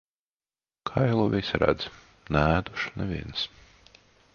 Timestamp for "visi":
1.35-1.61